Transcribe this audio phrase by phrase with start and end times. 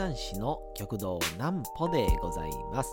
[0.00, 2.90] 講談師の極道南歩でございます。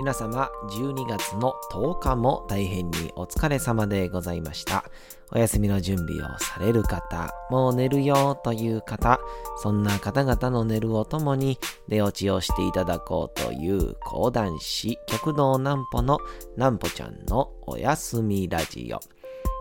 [0.00, 4.84] 皆様12月の10日も大変にお疲れ様でございました。
[5.30, 9.20] お休みの準備をされる方もう寝るよという方
[9.58, 11.56] そんな方々の寝るをともに
[11.86, 16.18] 寝落ちをしていただこうという講談師極道南歩の
[16.56, 19.19] 南歩ちゃんのお休みラジオ。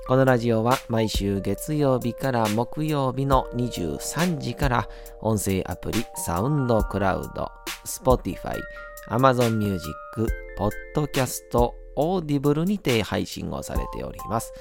[0.09, 4.89] このラジオは毎週月曜日から木曜日の23時から
[5.21, 7.47] 音声アプリサウンドクラウド、
[7.85, 8.59] Spotify、
[9.11, 9.87] Amazon Music、
[10.95, 14.51] Podcast、Audible にて配信をされております。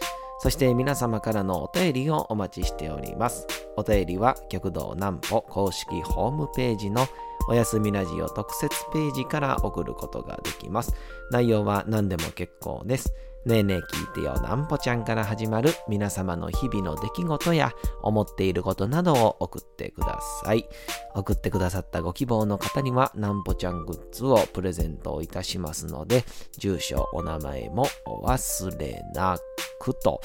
[0.41, 3.47] そして皆様からのお便りをお待ちしております。
[3.79, 7.07] お便りは極道南歩公式ホームページの
[7.49, 10.95] おやすみラジオ特設ページから送ることができます。
[11.31, 13.15] 内容は何でも結構です。
[13.45, 17.73] ねえねえ聞いてよなんぽちゃんから始まる皆様の日々の出来事や
[18.03, 20.69] 思っていることなどを送ってください。
[21.15, 26.25] 送ってくださったご希望の方にはなんぽちゃんグッズをプレゼントいたしますので、
[26.59, 29.39] 住所、お名前もお忘れな
[29.79, 30.21] くと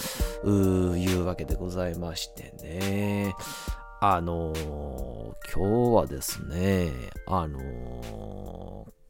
[0.45, 3.35] いうわけでございましてね。
[4.01, 6.91] あのー、今日はですね、
[7.27, 9.02] あのー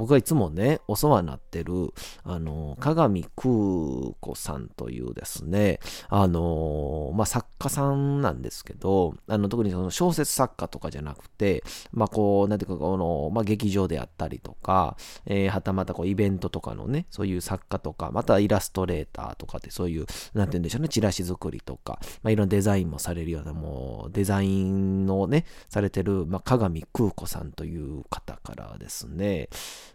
[0.00, 1.92] 僕はいつもね、お世話になってる、
[2.24, 29.50] あの、鏡空子さんというですね、あの、まあ、作家さんなんですけど、あの、特にその小説作家とかじゃなくて、まあ、こう、なんていうか、この、まあ、劇場であったりとか、えー、はたまたこう、イベントとかのね、そういう作家とか、またイラストレーターとかってそういう、なんて言うんでしょうね、チラシ作りとか、まあ、いろんなデザインもされるような、もう、デザインをね、されてる、まあ、鏡空子さんという方からですね、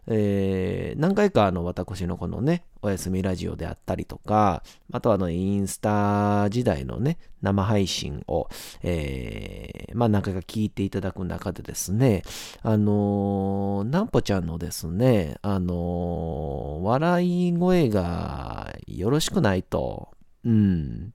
[0.08, 8.48] えー、何回かあの私のこのね、おやすみラジオであったりとか、あとはあのインスタ時代のね、生配信を、
[8.84, 12.24] えー、まあ何回か聞いていただく中でですね、
[12.62, 20.10] あのー、なんぽちゃんのですね、あのー、笑い声がよろしくないと、
[20.44, 21.14] うん、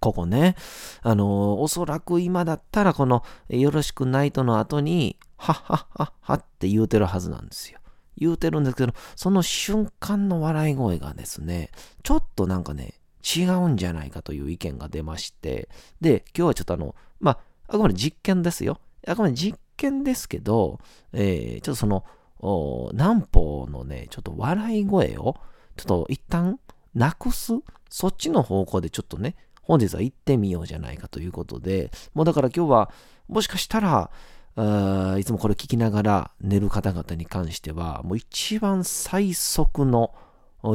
[0.00, 0.56] ここね。
[1.02, 7.80] あのおそらく今だったらこのよろしくないとの後に、はっはっはっはって言うてるはずなんですよ。
[8.18, 11.70] 言うてるんですけど、その瞬間の笑い声がですね、
[12.02, 15.70] ちょっとなんかね、違うんじゃないかという意見が出まして、
[16.00, 18.80] で、今日はちょっとあの、まあ、あくまで実験ですよ。
[19.06, 20.78] あくまで実験ですけど、
[21.12, 22.04] えー、ちょっとその、
[22.92, 25.36] 南方のね、ちょっと笑い声を、
[25.76, 26.60] ちょっと一旦
[26.94, 27.54] なくす、
[27.88, 32.90] そっちの方向でちょっとね、本日は行ってみようじゃないかということで、もうだから今日は、
[33.28, 34.10] もしかしたら、
[34.56, 40.14] いつもこれ聞きながら寝る方々に関しては、もう一番最速の、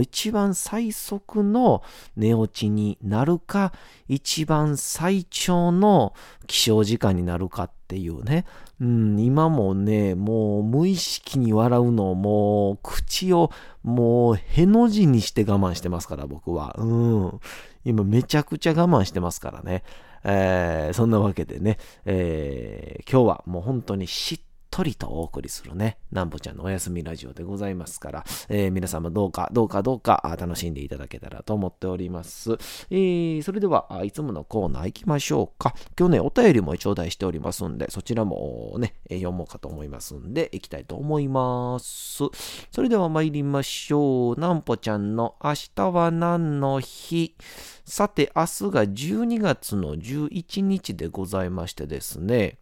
[0.02, 1.84] 一番最速の
[2.16, 3.74] 寝落ちになるか、
[4.08, 6.14] 一番最長の
[6.48, 8.46] 起床時間になるかっていうね。
[8.82, 13.52] うん、今もね、もう無意識に笑うのもう口を
[13.84, 16.76] もうへの字にして我慢してますから、僕は。
[16.80, 17.40] うん。
[17.84, 19.84] 今めちゃくちゃ我慢してますからね。
[20.26, 32.58] えー、そんなわけでね、えー、今日はもう本当にしっとりとお送りするね、なんぼちゃんのおやすみラジオでございますから、えー、皆様どうか、どうか、どうか楽しんでいただけたらと思っております。
[32.90, 35.76] えー、それでは、いつものコーナー行きましょうか。
[35.98, 42.26] 今日ね、お便りも頂戴しておりますんで、そちらもね、読もうかと思いますんで、行きたいと思います。
[42.70, 44.38] それでは参りましょう。
[44.38, 47.38] なんぽちゃんの明日は何の日？
[47.86, 52.58] さて、明日が12月の11日でございましてですね、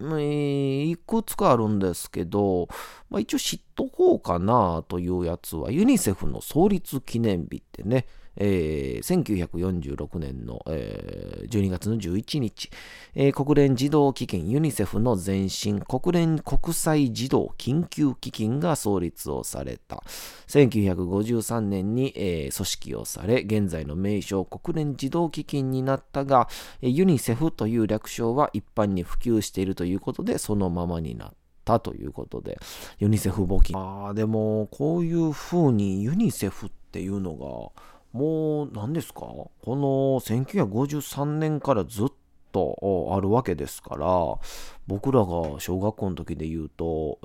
[0.00, 2.68] いくつかあるんですけど、
[3.08, 12.70] まあ、一応知っとこうかなというやつは、ユニセフの創立記念日ってね、えー、1946年の、えー、12月の11日、
[13.14, 20.02] えー、国連児童基金ユニセフの前身国連国際児童緊急基金が創立をされた。
[20.48, 26.48] 1953年に、えー、組織をされ現在の名称国連児童基金になったが
[26.80, 31.34] ユニセフという略称は一般に普及しているということでそのままになっ
[31.66, 32.58] たということで、
[32.98, 33.76] ユニセフ募金。
[33.76, 37.82] ああ、でも、こういう風にユニセフっていうのが、
[38.16, 39.20] もう何ですか？
[39.20, 39.76] この
[40.20, 42.08] 1953年からずっ
[42.52, 44.06] とあるわけですから
[44.86, 47.18] 僕らが小学校の時で言うと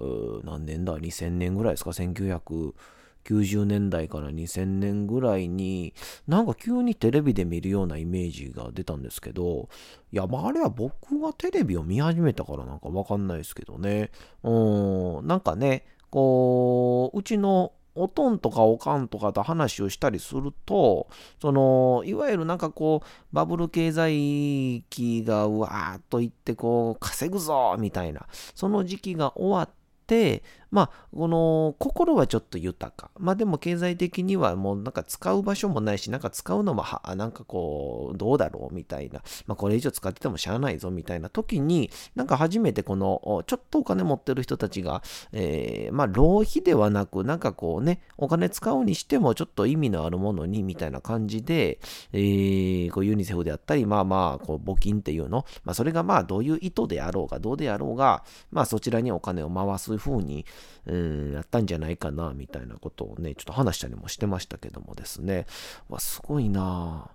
[0.44, 5.94] 何年だ？2000年ぐらいですか？1990年代から2000年ぐらいに
[6.28, 9.70] なんか急にテレビで見るようなイメージが出たんですけど
[10.12, 14.12] いやまああれは僕がテレビを見始めたからなんかわかんないですけどね。
[14.44, 21.08] うんなんかねこううちのおとんとかおかんとかと話をしたりすると、
[21.42, 29.70] その、いわゆるなんかこう、バブル経済期がうわーっといって、こう、稼ぐぞみたいな、その時期が終わっ
[30.08, 33.12] て、まあ、この心はちょっと豊か。
[33.20, 39.22] まあでも経済的にはもうなんか使う場所もないし、なんか使うのもは、なんかこう、どうだろうみたいな。
[39.48, 45.04] まあこれ以上使っててもしゃあないぞみたいな時に、なんか初めてこの、ちょっとお金持ってる人たちが、
[45.34, 51.80] えー、まあ浪費ではなく、なんかこうね、お金使うにしてもちょっと意味のあるものにみたいな感じで、
[52.14, 60.46] えー、こうユニセフであったり、まあまあ、こう募金っていうの、まあそれがまあどういう意図であろうが、どうであろうが、まあそちらにお金を回す風に、
[60.86, 65.46] うん、やったんじゃないかな、みたいなことをね、ちょっと話したりもしてましたけどもですね。
[65.90, 67.10] わ、すごいな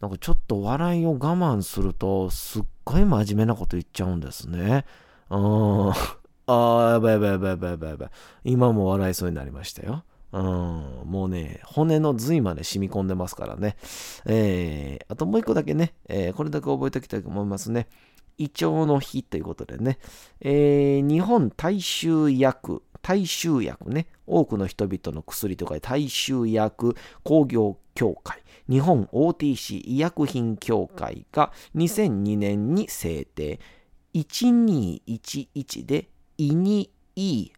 [0.00, 4.84] なんかちょっと笑いを我慢すると、すっごい真面目なこと言っちゃうんですね。
[5.30, 5.90] うん。
[5.90, 5.94] あ
[6.46, 8.10] あ、やばいやばいやばいやばいやばいやばい。
[8.44, 10.04] 今も笑いそうになりましたよ。
[10.32, 10.42] うん、
[11.04, 13.76] もうね、骨の髄まで染み込んでますからね。
[14.24, 17.86] えー、あともう一個だけね、えー、これだけ覚えておきたいと思いますね。
[18.38, 19.98] 胃腸の日ということでね、
[20.40, 33.60] えー、日本大衆薬、大衆薬ね、多くの人々の薬とか大衆薬工業協会、日本 OTC 医薬品協会が2002年に制定、
[34.14, 36.08] 1211で
[36.38, 37.52] 胃にいい、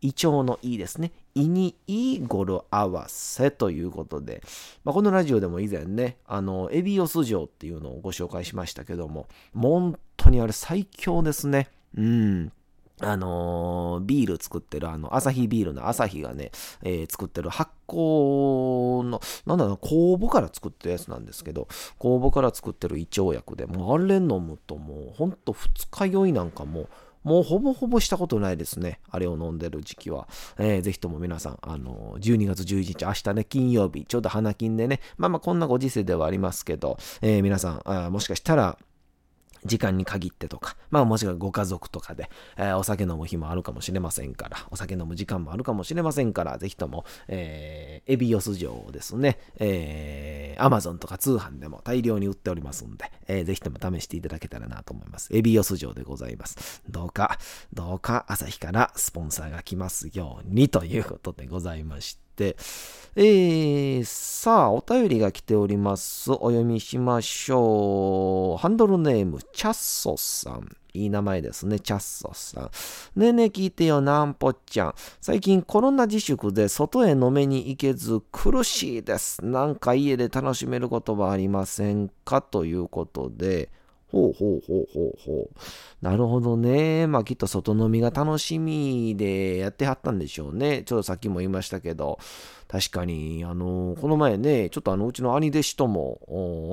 [0.00, 1.12] 胃腸のいいですね。
[1.34, 4.42] 胃にいい語呂合わせということで、
[4.84, 11.68] まあ、このラジオでも以前ね、あの、エビオス城っていうのをご紹介しましたけども、本当にあれ最強ですね。
[11.96, 12.52] うん。
[13.00, 16.50] あのー、ビール作ってる、あの、アサヒビールのアサヒがね、
[16.82, 21.68] えー、作ってる発酵の、なんだろう、酵母から作ってるやつなんですけど、
[21.98, 26.88] 酵母から作ってる胃腸薬で、もうあれ飲むともう、ほんと二日酔いなんかもう、
[27.24, 29.00] もうほぼほぼしたことないですね。
[29.10, 30.28] あれを飲んでる時期は。
[30.58, 38.78] えー、ぜひとも皆さん、あの、12月11日、明日ね、金曜日、ちょうど花金でね、まあまあこんなご時世ではありますけど、えー、皆さんあ、もしかしたら、
[39.68, 55.28] 時間に限ってとか、まあもしくはご家族とかで、えー、お酒飲む日もあるかもしれませんから、お酒飲む時間もあるかもしれませんから、ぜひとも、えー、エビオス城をですね、えー、アマゾンとか通販でも大量に売っておりますんで、えー、ぜひとも試していただけたらなと思います。
[55.36, 56.82] エビオス城でございます。
[56.88, 57.38] どうか、
[57.72, 66.30] どうか朝日からスポンサーが来ますようにということでございまして、、えー、さあ、お便りが来ております。
[66.30, 68.62] お読みしましょう。
[68.62, 70.68] ハンドルネーム、チャッソさん。
[70.94, 72.70] いい名前ですね、チャッソさん。
[73.20, 74.94] ねえねえ聞いてよ、なんぽっちゃん。
[75.20, 79.44] 最近コロナ自粛で外へ飲めに行けず苦しいです。
[79.44, 82.40] なんか家で楽しめることはありませんか？
[82.40, 83.70] ということで、
[84.10, 85.50] ほうほうほうほうほう。
[86.00, 87.06] なるほどね。
[87.06, 90.82] まあきっと外飲みが楽しみでやってはったんでしょうね。
[90.84, 92.18] ちょっとさっきも言いましたけど、
[92.68, 96.20] 確かに、あのこの前ね、ちょっとあの、うちの兄弟子とも、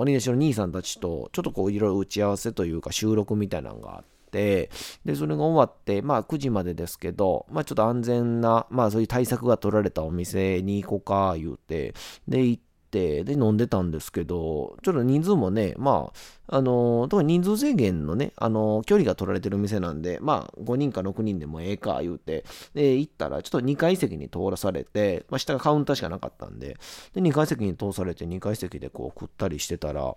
[0.06, 4.70] 兄弟子の兄さんたちと、ちょっとこういろいろ打ち合わせというか収録みたいなのがあって、
[5.04, 11.94] で、それが終わって、まあ9時までですけど、まあちょっと安全な、まあそういう対策が取られたお店に行こうか、言うて、
[12.28, 12.64] で、行っ、
[12.96, 16.12] で、飲んでたんですけど、ちょっと人数もね、ま
[16.48, 26.78] あ、あの、特に人数制限のね、あの、距離が取られてる店なんで、まあ、5人か6人でもええか、言うて、で、行ったら、ちょっと2階席に通らされて、まあ、下がカウンターしかなかったんで、
[27.14, 30.16] で、2階席に通されて、2階席でこう食ったりしてたら、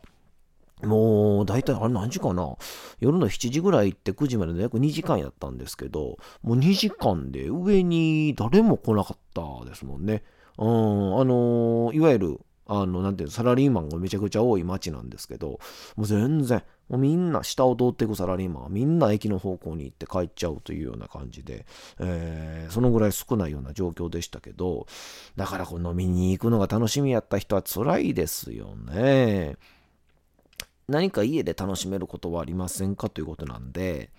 [0.82, 2.56] もう、大体、あれ何時かな？
[3.00, 10.22] 夜の7時ぐらい行って9時までの約2時間やったんですけど、もう2時間で上に誰も来なかったですもんね。
[10.56, 15.58] うん、あのいわゆる、あの、なんていうの、サラリーマンがめちゃくちゃ多い街なんですけど、
[15.96, 21.64] もう全然、もうみんな下を通っていくサラリーマンはみんな駅の方向に行って帰っちゃうというような感じで、
[21.98, 24.86] えー、そのぐらい少ないような状況でしたけど、
[25.34, 29.56] だからこの飲みに行くのが楽しみやった人は辛いですよね。
[30.88, 34.10] 何か家で楽しめることはありませんかということなんで、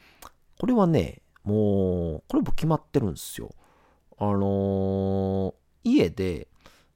[0.59, 3.53] これはね、もう、これも決まってるんですよ。
[4.17, 5.53] あのー、
[5.83, 6.47] 家で、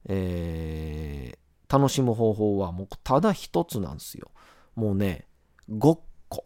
[0.06, 4.30] え楽しむ方法はもうただ一つなんですよ。
[4.74, 5.26] もうね、
[5.68, 6.44] ごっこ。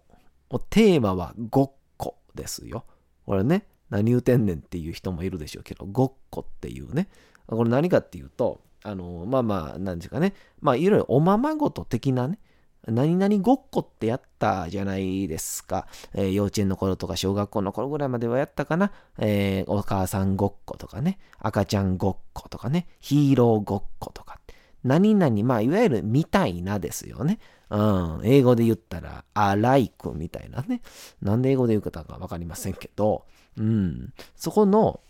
[0.50, 2.84] もうテーマはごっこですよ。
[3.26, 7.08] これね、何言うてんねんっていう人もいるでしょうけど、ごっこっていうね。
[7.46, 10.34] これ何かっていうと、あの、まあまあ、なんですかね。
[10.60, 12.38] まあ、いろいろおままごと的なね、
[12.86, 15.86] 何々ごっこってやったじゃないですか。
[16.14, 18.92] えー、幼稚園の頃とか小学校の頃ぐらいまではやったかな。
[19.18, 21.18] えー、お母さんごっことかね。
[21.38, 22.86] 赤ちゃんごっことかね。
[23.00, 24.38] ヒーローごっことか。
[24.84, 27.38] 何々、まあ、いわゆるみたいなですよね。
[27.70, 28.20] うん。
[28.24, 30.80] 英語で言ったら、あ、like みたいなね。
[31.20, 34.12] なんで英語で言うかわかりませんけど、うん。
[34.36, 35.00] そこの、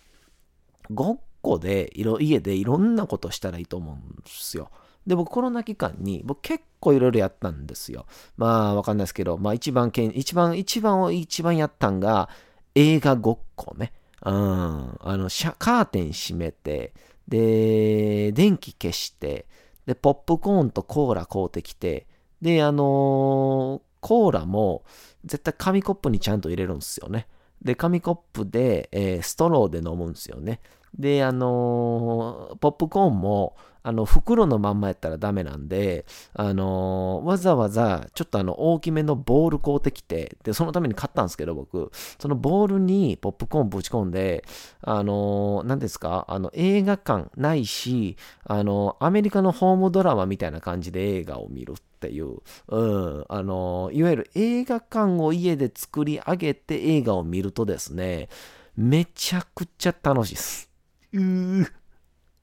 [0.91, 4.71] ごっ個で、いろ、家でいろんなことしたらいいと思うんですよ。
[5.07, 8.07] で、僕コロナ期間に、僕結構いろいろやったんですよ。
[8.37, 12.29] まあ、わかんないですけど、まあ一番けん、一番、一番を一番やったんが、
[12.75, 13.93] 映画ごっこね。
[14.25, 14.35] うん。
[14.35, 16.93] あの、カーテン閉めて、
[17.29, 19.47] で、電気消して、
[19.87, 22.07] で、ポップコーンとコーラ買うてきて、
[22.43, 24.85] で、あのー、コーラも
[25.25, 27.27] 絶対紙コップにちゃんと入れるんですよね。
[27.63, 30.61] で、紙コップで、えー、ストローで飲むんですよね。
[30.99, 33.57] で、あのー、ポップコーンも、
[33.89, 36.05] あの、袋のまんまやったらダメなんで、
[36.35, 44.45] あのー、わざわざ、ちょっとあの、大きめのボール買うてきて、で、そのために買ったんですけど、僕、そのボールにポップコーンぶち込んで、
[44.83, 58.29] あのー、何ですか、あの、映画館ないし、あのアメリカのホームドラマみたいな感じで映画を見るっていう、うん、あのいわゆる映画館を家で作り上げて映画を見るとですね、
[58.77, 60.71] めちゃくちゃ楽しいです。
[61.13, 61.71] うー、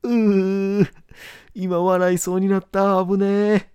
[0.04, 0.92] うー、
[1.54, 3.06] 今笑いそうになった。
[3.06, 3.68] 危ねえ。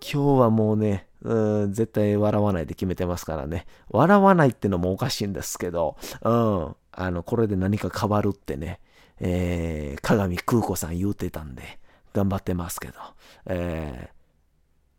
[0.00, 3.66] 今日はもうね、うん、絶対笑わないで決めてますからね。
[3.88, 8.80] 笑わないってのもおかしいんですけど、うん、あの、これで何か変わるってね、
[9.20, 11.78] えー、鏡空子さん言うてたんで、
[12.12, 12.94] 頑張ってますけど、
[13.46, 14.10] え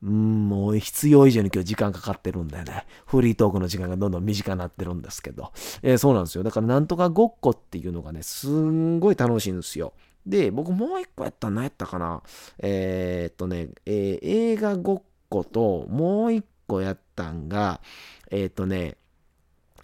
[0.03, 5.51] ー、うん、もう必要以上に今日時間かかってるんでね、フリートークの時間がどんどん短くなってるんですけど、
[5.81, 6.43] えー、そうなんですよ。
[6.43, 9.93] だからなんとかごっこっていうのがね、すんごい楽しいんですよ。
[10.25, 12.23] で、僕もう一個やったら何やったかな？
[12.59, 17.81] えー、っとね、えー、映画ごっこともう一個やったんが、
[18.31, 18.97] えー、っとね、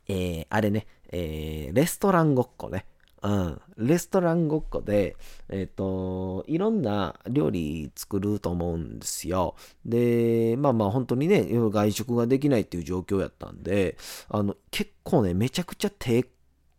[0.08, 2.86] えー、あれね、えー、レストランごっこね。
[3.24, 3.62] うん。
[3.78, 5.16] レストランごっこで、
[5.50, 9.56] えっ、ー、と、いろんな料理作ると思うんですよ。
[9.86, 13.96] で、まあまあ本当にね、外食ができないっていう状況やったんで、
[14.28, 16.26] あの、結構ね、めちゃくちゃ手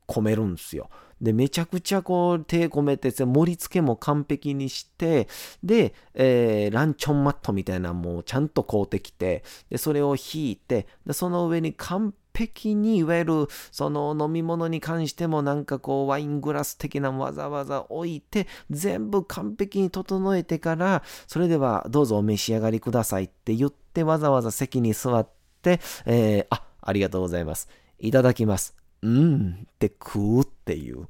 [0.09, 0.90] 込めるんですよ。
[1.22, 5.28] で、めちゃくちゃこう手込めて、盛り付けも完璧にして、
[5.62, 25.28] で、えー、ランチョンマットみたいなのもちゃんと買うてきて、で、それを引いて、で、その上に完璧に、いわゆるその飲み物に関してもなんかこうワイングラス的なわざわざ置いて、全部完璧に整えてから、それではどうぞお召し上がりくださいって言ってわざわざ席に座っ
[25.62, 27.68] て、えー、あ、ありがとうございます。
[28.00, 28.81] いただきます。
[29.02, 31.09] うんって食うっていう。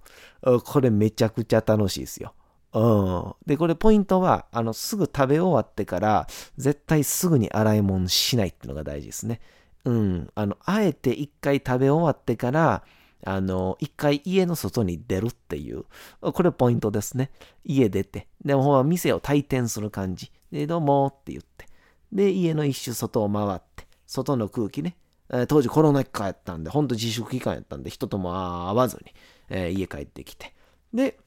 [0.64, 2.34] これめちゃくちゃ楽しいですよ。
[2.72, 3.34] うん。
[3.46, 9.40] で、これポイントは、あの、すぐ食べ終わってから、絶対すぐに洗い物しないっていうのが大事ですね。
[9.84, 10.30] うん。
[10.34, 12.82] あの、あえて一回食べ終わってから、
[13.24, 15.84] あの、一回家の外に出るっていう。
[16.20, 17.30] これポイントですね。
[17.64, 18.26] 家出て。
[18.44, 20.32] でも、ほら店を退店する感じ。
[20.50, 21.66] で、どうもって言って。
[22.10, 24.96] で、家の一周外を回って、外の空気ね、
[25.32, 29.14] え当時コロナ期間やったんで、ほんと自粛期間やったんで、人とも会わずに、
[29.48, 30.54] えー、家帰ってきて、
[30.92, 31.18] で、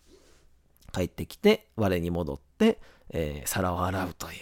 [0.94, 4.34] 帰ってきて、我に戻って、えー、皿を洗うという、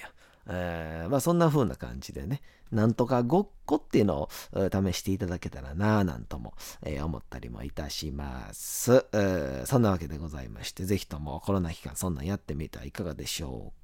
[0.48, 2.42] えー、まあそんな風な感じでね、
[2.72, 9.64] なんとかごっこっていうのを試していただけたらなぁなんとも、えー、思ったりもいたします、え。
[9.66, 13.83] そんなわけでございまして、ぜひともコロナ期間そんなんやってみてはいかがでしょうか。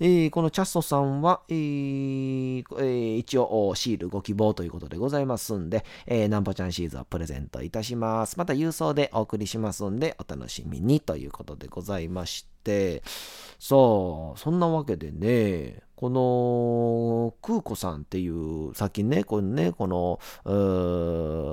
[0.00, 8.38] えー、このチャストさんは、えーえー、一応シールご希望ということでございますんで、えー、ナンパちゃんシーズンをプレゼントいたします。
[8.38, 13.02] また郵送でお送りしますんで、お楽しみにということでございまして、
[13.58, 20.20] さあ、そんなわけでね、この空子さんっていう、さっきね、このね、この、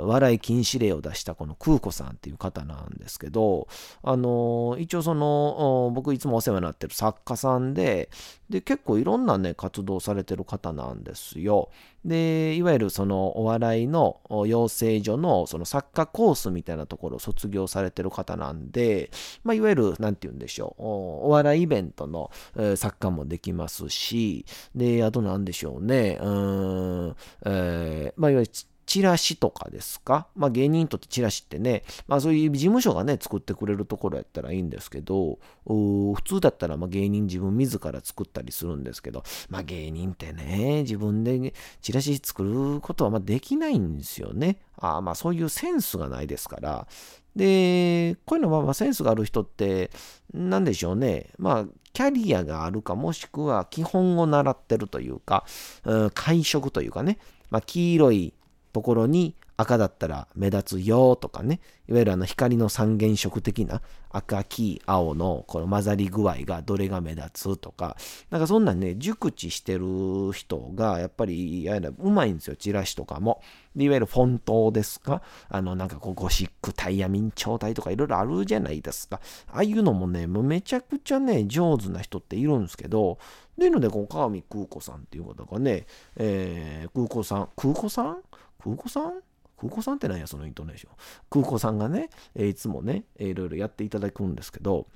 [0.07, 3.67] 笑い禁止令を出したこの空子さんっていう方なんですけど、
[4.03, 8.11] あの、一応その、僕いつもお世話になってる作家さんで、
[8.47, 11.71] で、結構いろんなね、活動されてる方なんですよ。
[12.05, 19.09] で、いわゆるそのお笑いの養成所のその作家コースみたいなところを卒業されてる方なんで、
[19.43, 24.45] まあ、いわゆる、何て言うんでしょう、お笑いイベントの、え、作家もできますし、
[24.75, 28.51] で、あと何でしょうね、うん、えー、まあ、いわゆる
[28.85, 30.27] チラシとかですか？
[30.35, 44.59] まあ芸人にとってチラシってね、まあそういう事務所がね、作ってくれるところやったらいいんですけど、普通だったらまあ芸人自分自ら作ったりするんですけど、まあ芸人ってね、自分でチラシ作ることはまあできないんですよね。
[44.77, 46.87] あまあそういうセンスがないですから。
[47.35, 49.91] で、こういうのはまあセンスがある人って、
[50.33, 51.31] なんでしょうね。
[51.37, 55.45] まあキャリアがあるかもしくは基本を習ってるというか、
[55.85, 58.33] うん、会食というかね、まあ、黄色い
[58.75, 67.95] ところに赤だったら目立つよとかね、いわゆるあの光の三原色的な赤、黄、青のこの混ざり具合がどれが目立つとか、
[68.29, 73.41] なんかそんなんね、熟知してる人がやっぱりややうまいんですよ、チラシとかも。
[73.77, 75.21] いわゆるフォントですか？
[75.47, 79.21] あのなんかこうゴシックタイヤ明朝体とかいろいろあるじゃないですか。
[79.47, 83.19] ああいうのもね、もうめちゃくちゃね、上手な人っているんですけど、
[83.57, 85.85] でので、こう川見空子さんっていう方がね、
[86.17, 88.17] えー、空子さん、空子さん？
[88.65, 89.21] 空子さん？
[89.57, 90.91] 空港さんって何や、そのイントネーション。
[91.29, 94.87] 空港さんがね、えいつもね、いろいろやっていただくんですけど、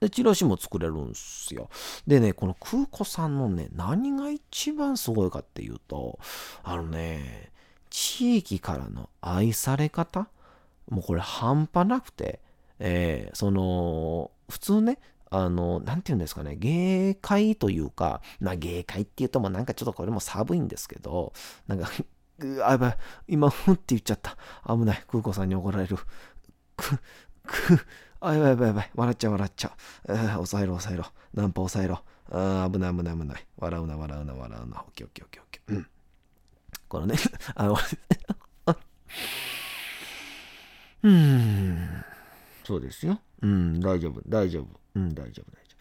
[0.00, 1.70] で、チラシも作れるんすよ。
[2.06, 6.18] でね、この空港さんのね、何が一番すごいかっていうと、
[6.62, 7.52] あのね、
[7.88, 10.28] 地域からの愛され方？
[10.90, 12.40] もうこれ半端なくて、
[12.78, 14.98] えー、その、普通ね、
[15.30, 21.32] あの、なんて言うんですかね、芸会というか、まあ芸会って言うともなんかちょっとこれも寒いんですけど、
[21.66, 21.88] なんか
[22.64, 22.96] あ、やばい。
[23.28, 24.36] 今、ふんって言っちゃった。
[24.68, 25.04] 危ない。
[25.08, 25.96] 空港さんに怒られる。
[26.76, 26.98] く、
[27.44, 27.86] く、
[28.20, 28.90] あ、やばいやばいやばい。
[28.94, 29.72] 笑っちゃう笑っちゃ
[30.08, 30.12] う。
[30.12, 31.06] あ抑えろ抑えろ。
[31.34, 32.02] ナンパ抑えろ。
[32.32, 33.46] あ危ない危ない危ない。
[33.56, 34.80] 笑うな笑うな笑うな。
[34.80, 35.76] オッケーオッケーオッケーオッケー。
[35.76, 35.86] うん。
[36.88, 37.16] このね、
[37.54, 37.76] あの、
[41.02, 42.04] うん。
[42.64, 43.20] そうですよ。
[43.42, 44.66] うん、大丈夫、大丈夫。
[44.94, 45.76] うん、大丈夫、大丈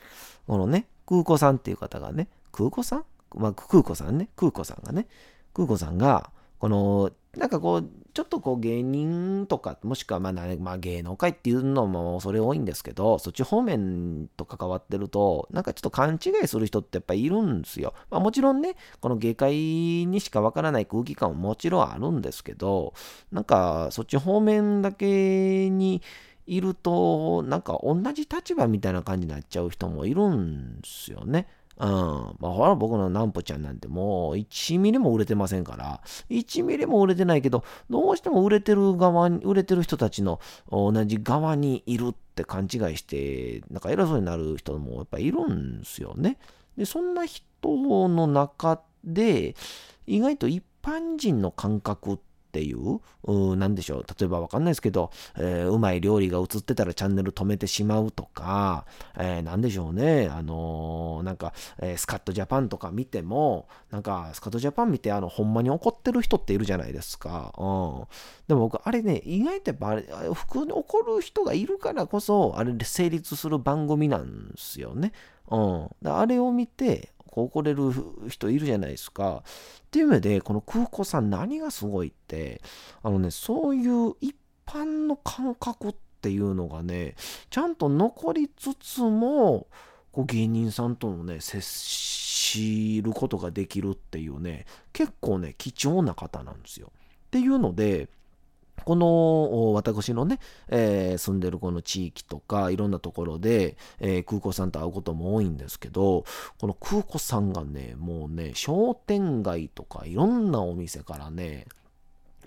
[0.48, 0.54] 夫。
[0.54, 3.06] このね、空港さんっていう方がね、空港さん？
[3.36, 5.08] まあ、空港さんね、空港さんがね、
[5.54, 17.94] 空港さんが、この、なんかこう、ちょっとこう芸人とか、もしくはまあ、まあ、芸能界っていうのもそれ多いんですけど、そっち方面と関わってると、なんかちょっと勘違いする人ってやっぱいるんですよ。
[18.10, 22.94] まあ、もちろんね、この芸界にしかわからない空気感ももちろんあるんですけど、
[23.32, 26.02] なんかそっち方面だけに
[26.46, 31.48] いると、なんか同じ立場みたいな感じになっちゃう人もいるんですよね。
[31.80, 31.88] うん。
[32.40, 46.38] まあ、ほら、僕のナンポちゃんなんてもう1ミリも売れてませんから、1ミリも売れてないけど、どうしても売れてる側に、売れてる人たちの同じ側にいるって勘違いして、なんか偉そうになる人もやっぱいるんですよね。
[46.78, 49.56] で、そんな人の中で、
[50.06, 67.54] 意外と一般人の感覚って、っていう、うなんでしょう、例えばわかんないですけど、えー、うまい料理が映ってたらチャンネル止めてしまうとか、えー、なんでしょうね、あのー、なんか、えー、スカットジャパンとか見ても、なんか、スカットジャパン見て、あの、ほんまに怒ってる人っているじゃないですか。
[67.58, 68.08] うん。
[68.48, 70.02] でも僕、あれね、意外とやっぱあれ、
[70.34, 75.12] 普通に怒る人がいるからこそ、あれで成立する番組なんですよね。
[75.52, 75.58] う
[76.08, 76.12] ん。
[76.12, 77.92] あれを見て、怒れる
[78.28, 79.44] 人いるじゃないですか。
[79.88, 82.62] っていう意味で、この空港さん何がすごいって、
[83.04, 84.36] あのね、そういう一
[84.66, 87.16] 般の感覚っていうのがね、
[87.50, 89.68] ちゃんと残りつつも、
[90.12, 96.92] こう芸人さんとのね、接しることができるっていうね、結構ね、貴重な方なんですよ。
[97.28, 98.10] っていうので、
[98.90, 106.26] この私のね、えー、住んでるこの地域とかいろんなところで、えー、空港さんと会うことも多いんですけど、
[106.60, 111.68] この空港さんがね、もうね、商店街とかいろんなお店からね、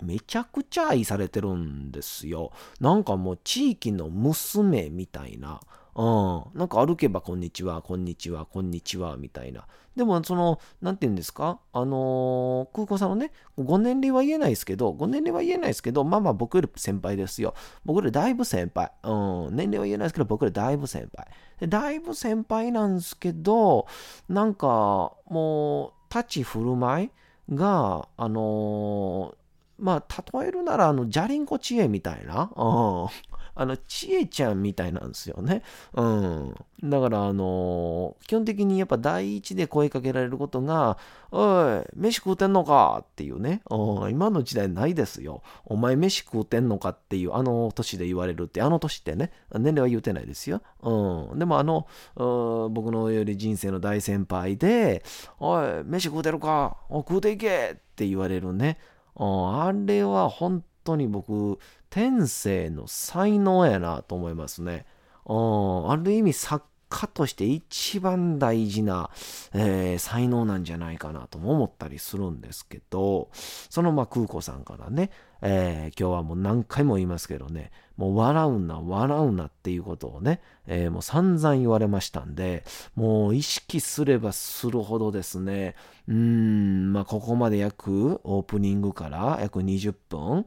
[0.01, 2.51] めちゃくちゃ愛されてるんですよ。
[2.81, 5.61] なんかもう地域の娘みたいな。
[5.95, 6.57] うん。
[6.57, 9.65] なんか歩けばこんにちは、こんにちは、こんにちは、みたいな。
[9.95, 11.59] でも、その、なんて言うんですか？
[11.71, 17.53] あのー、空港さんのね、ご年齢は言えないですけど、ご年齢は言えないですけど、まあまあ僕より先輩ですよ。
[17.85, 18.91] 僕よりだいぶ先輩。
[19.03, 19.55] うん。
[19.55, 21.27] 年齢は言えないですけど、僕よりだいぶ先輩。
[21.59, 23.85] でだいぶ先輩なんですけど、
[24.27, 29.35] なんか、もう、立ち振る舞いが、あのー、
[29.77, 32.49] まあ、例えるなら、あの、じゃりんこ知恵みたいな。
[32.55, 33.07] うん。
[33.55, 35.61] あの、ちえちゃんみたいなんですよね。
[35.93, 36.55] うん。
[36.83, 40.97] だから、あのー、基本的にやっぱ第一で声かけられることが、
[41.31, 43.61] おい、飯食うてんのかっていうね。
[44.09, 45.43] 今の時代ないですよ。
[45.65, 50.61] お前飯食うてんのかっていう、あの年で言われるって、あの年ってね、年齢は言うてないですよ。
[50.81, 51.39] うん。
[51.39, 55.03] でもあの、僕のより人生の大先輩で、
[55.39, 56.77] おい、飯食うてるか？
[56.89, 58.77] お食うていけって言われるね。
[59.15, 61.59] あれは本当に僕、
[61.93, 64.87] 天性の才能やなと思いますね。
[65.27, 69.11] ある意味作家として一番大事な、
[69.53, 73.29] えー、才能なんじゃないかなとも思ったりするんですけど、
[73.69, 75.11] そのま空子さんからね、
[75.43, 82.63] えー、今日はもう何回も言いますけどね、もう笑うな、笑うなっていうことをね、えー、もう散々言われましたんで、
[82.95, 85.75] もう意識すればするほどですね、
[86.07, 90.45] うーん、まあここまで約オープニングから約20分、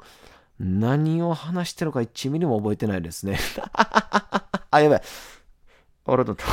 [0.58, 3.38] 何を話してるか1ミリも覚えてないですね。
[4.70, 5.02] あ、やばい。
[6.06, 6.44] あらだった。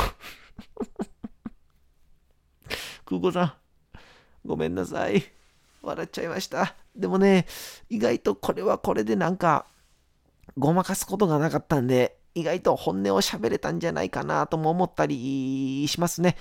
[3.06, 3.52] 空港さん、
[4.44, 5.24] ごめんなさい。
[5.82, 6.74] 笑っちゃいました。
[6.96, 7.46] でもね、
[7.88, 9.66] 意外とこれはこれでなんか、
[10.56, 16.36] ごまかすことがなかったんで、意外と本音を喋れたんじゃないかなとも思ったりしますね。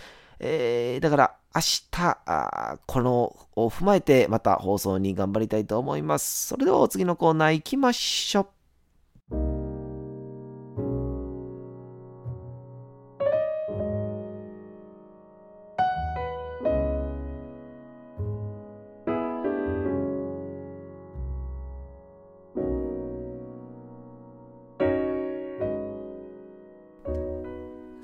[0.45, 6.47] えー、だから明日あ、このを踏まえてまた放送に頑張りたいと思います。
[6.47, 8.62] それではお次のコーナー行きましょう。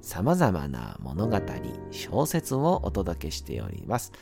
[0.00, 1.38] 様々な物語、
[1.90, 4.12] 小説をお届けしております。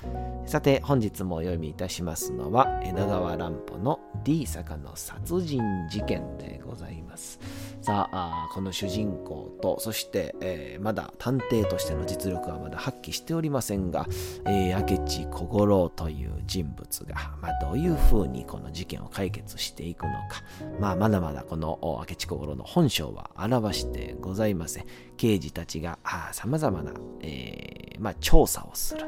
[0.46, 7.38] さて、本日もお読みいたしますのは、江戸川乱歩の D 坂の殺人事件でございます。
[7.80, 14.06] さあ、この主人公と、そして、えー、まだ探偵としての実力はまだ発揮しておりませんが、
[14.44, 20.42] えー、明智小五郎という人物が、まあ、どういうふうにこの事件を解決していくのか、
[20.80, 24.86] まあ、まだまだこの明智小五郎の本性は表してございません。
[25.16, 25.98] 刑事たちが
[26.32, 29.04] 様々な、えー、まあ、調査をする、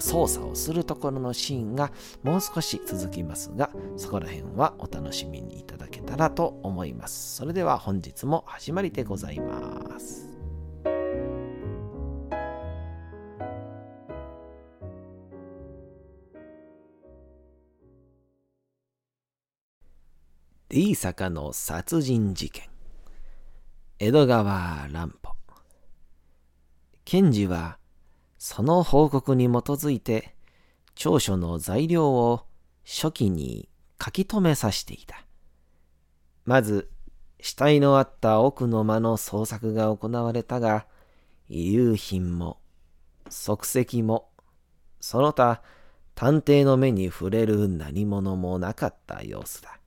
[0.00, 7.36] 捜査をするところのシーンがもう少し続きますが、そこら辺はお楽しみにいただけたらと思います。
[7.36, 10.26] それでは本日も始まりでございます。
[20.68, 22.64] D 坂の殺人事件
[23.98, 25.35] 江戸川乱歩
[27.06, 27.78] 検事は
[28.36, 30.34] その報告に基づいて
[30.96, 32.42] 調書の材料を
[32.84, 33.68] 初期に
[34.04, 35.24] 書き留めさせていた。
[36.44, 36.90] まず、
[37.40, 40.86] 死体のあった奥の間の捜索が行われたが、
[41.48, 42.58] 遺留品も、
[43.28, 44.28] 足跡も、
[45.00, 45.62] その他、
[46.14, 49.78] 探偵の目に触れる何者もなかった様子だ。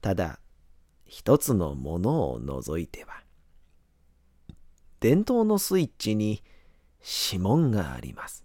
[0.00, 0.38] ただ、
[1.06, 3.22] 一つのものを除いては、
[5.00, 6.42] 電灯のスイッチに
[7.32, 8.44] 指紋があります。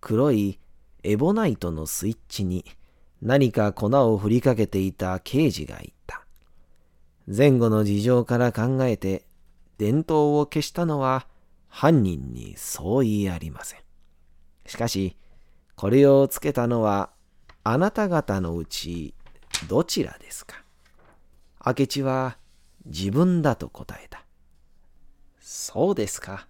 [0.00, 0.60] 黒い
[1.02, 2.64] エボナイトのスイッチに
[3.22, 6.22] 何か粉を振りかけていた刑事が言った。
[7.26, 9.26] 前後の事情から考えて、
[9.78, 11.26] 電灯を消したのは
[11.68, 13.80] 犯人にそう言いありません。
[14.66, 15.16] しかし、
[15.74, 17.10] これをつけたのは
[17.64, 19.14] あなた方のうち
[19.68, 20.62] どちらですか？
[21.64, 22.36] 明智は
[22.84, 24.24] 自分だと答えた。
[25.50, 26.46] そうですか。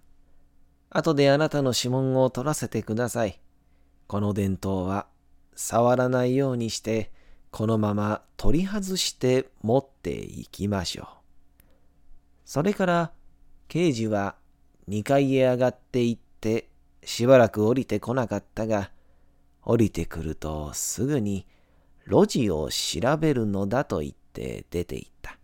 [0.90, 3.40] 後であなたの指紋を取らせてください。
[4.08, 5.06] この伝統は
[5.54, 7.12] 触らないようにして、
[7.52, 11.06] このまま取り外して持っていきましょう。
[12.44, 13.12] それから
[13.68, 14.34] 刑事は
[14.88, 16.68] 2階へ上がって行って
[17.04, 18.90] しばらく降りてこなかったが、
[19.62, 21.46] 降りてくるとすぐに
[22.08, 25.38] 路地を調べるのだと言って出て行った。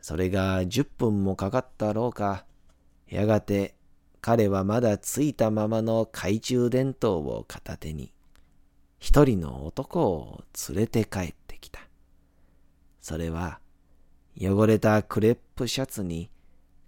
[0.00, 2.44] それが10分もかかったろうか、
[3.08, 3.76] やがて
[4.26, 8.12] 彼はまだついたままの懐中電灯を片手に、
[8.98, 11.78] 一人の男を連れて帰ってきた。
[13.00, 13.60] それは、
[14.36, 16.28] 汚れたクレップシャツに、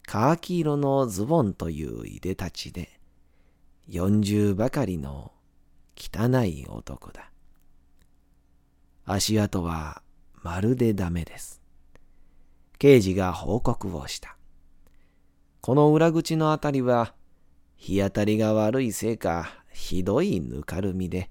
[0.05, 2.99] カーキ色のズボンといういでたちで、
[3.87, 5.31] 四重ばかりの
[5.97, 7.31] 汚い男だ。
[9.05, 10.03] 足跡は
[10.43, 11.63] まるでダメです。
[12.81, 14.38] 刑事が報告をした。
[15.69, 17.13] この裏口のあたりは、
[17.77, 21.29] 日当たりが悪いせいか、ひどいぬかるみで、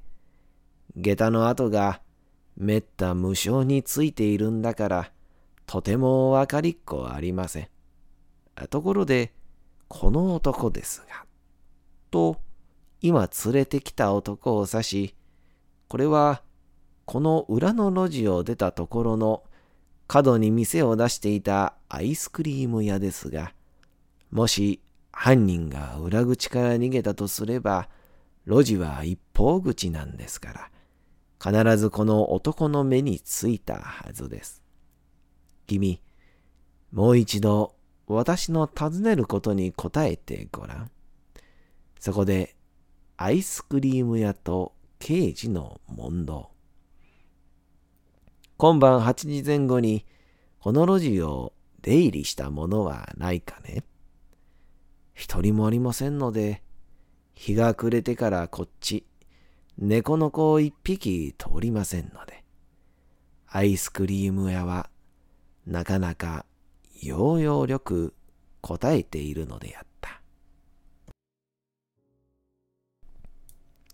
[0.95, 2.01] 下駄の跡が
[2.55, 5.11] めった無償についているんだから、
[5.65, 7.67] とてもわかりっこありません。
[8.69, 9.33] ところで、
[9.87, 11.25] この男ですが、
[12.11, 12.37] と、
[13.01, 15.15] 今連れてきた男を指し、
[15.87, 16.43] これは、
[17.05, 19.41] この裏の路地を出たところの
[20.05, 23.56] 角に店を出していたアイスクリーム屋ですが、
[24.31, 27.89] もし犯人が裏口から逃げたとすれば、
[28.45, 30.69] 路地は一方口なんですか
[31.41, 34.63] ら、必ずこの男の目についたはずです。
[35.65, 36.01] 君、
[36.91, 37.75] もう一度
[38.07, 40.91] 私の尋ねることに答えてごらん。
[41.99, 42.55] そこで、
[43.17, 46.51] アイスクリーム屋と刑事の問答。
[48.57, 50.05] 今晩8時前後に
[50.59, 53.83] この路地を出入りした者はないかね？
[55.17, 56.61] 一人もありませんので、
[57.33, 59.03] 日が暮れてからこっち、
[59.79, 62.43] 猫の子を一匹通りませんので、
[63.47, 64.91] アイスクリーム屋は
[65.65, 66.45] なかなか
[67.01, 68.13] 要々力
[68.61, 70.21] 答えているのであった。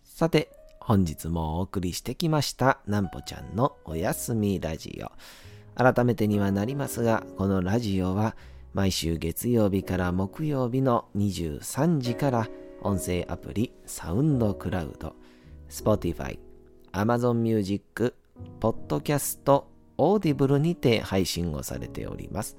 [0.03, 5.11] さて、本日もお送りしてきましたなんぽちゃんのおやすみラジオ。
[5.81, 8.35] 改めてにはなりますが、このラジオは
[8.73, 12.49] 毎週月曜日から木曜日の23時から
[12.81, 15.15] 音声アプリサウンドクラウド、
[15.69, 16.39] Spotify、
[16.91, 18.15] Amazon Music、
[18.59, 19.63] Podcast、
[19.99, 22.57] Audible にて配信をされております。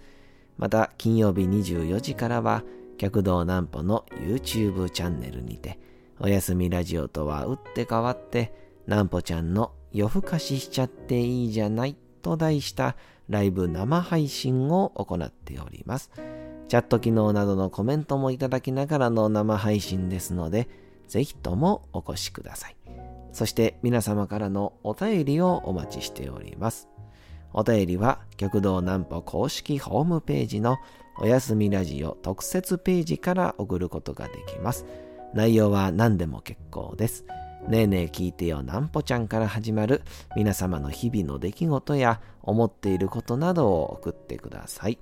[0.57, 2.62] また、金曜日24時からは、
[2.96, 5.81] 客道南歩の YouTube チャンネルにて、
[6.20, 8.55] おやすみラジオとは打って変わって、
[8.87, 12.96] 南歩ちゃんの夜更かししちゃっていいじゃないと題した
[13.28, 16.10] ライブ生配信を行っております。
[16.68, 20.68] チャット機能などのコメントもいただきながらの生配信ですので、
[21.08, 22.76] ぜひともお越しください。
[23.32, 26.88] そして皆様からのお便りをお待ちしております。
[27.52, 30.78] お便りは、極道南歩公式ホームページの
[31.18, 34.84] おやすみラジオ特設ページから送ることができます。
[35.34, 37.24] 内容は何でも結構です。
[37.68, 40.03] ねえねえ聞いてよなんぽちゃんから始まる
[40.37, 44.98] 皆様の日々の出来事や思っていることなどを送ってください。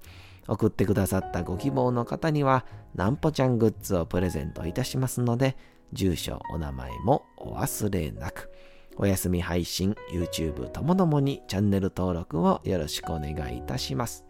[0.48, 5.56] 送ってくださったご希望の方にはなんぽちゃんグッズをプレゼントいたしますので、
[5.92, 8.50] 住所、お名前もお忘れなく。
[8.96, 14.24] お休み配信、YouTube ともどもにチャンネル登録をよろしくお願いいたします。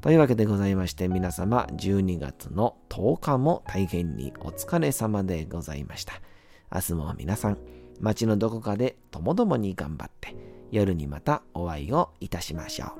[0.00, 6.27] というわけでございまして皆様12月の10日も大変にお疲れ様でございました。
[6.72, 7.58] 明日も皆さん、
[8.00, 10.36] 街のどこかでともどもに頑張って、
[10.70, 12.92] 夜にまたお会いをいたしましょ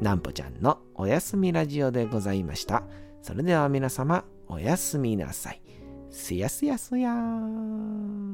[0.00, 0.02] う。
[0.04, 2.82] なんぽちゃんのおやすみラジオでございました。
[3.22, 5.62] それでは皆様、おやすみなさい。
[6.10, 8.32] すやすやすやー。